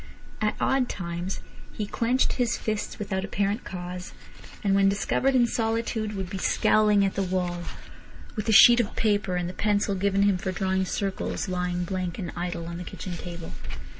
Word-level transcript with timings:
At 0.41 0.55
odd 0.59 0.89
times 0.89 1.41
he 1.73 1.85
clenched 1.85 2.33
his 2.33 2.57
fists 2.57 2.97
without 2.97 3.23
apparent 3.23 3.63
cause, 3.63 4.13
and 4.63 4.73
when 4.73 4.89
discovered 4.89 5.35
in 5.35 5.45
solitude 5.45 6.15
would 6.15 6.27
be 6.27 6.39
scowling 6.39 7.05
at 7.05 7.13
the 7.13 7.21
wall, 7.21 7.65
with 8.35 8.47
the 8.47 8.51
sheet 8.51 8.79
of 8.79 8.95
paper 8.95 9.35
and 9.35 9.47
the 9.47 9.53
pencil 9.53 9.93
given 9.93 10.23
him 10.23 10.39
for 10.39 10.51
drawing 10.51 10.85
circles 10.85 11.47
lying 11.47 11.83
blank 11.83 12.17
and 12.17 12.31
idle 12.35 12.65
on 12.65 12.77
the 12.79 12.83
kitchen 12.83 13.13
table. 13.15 13.51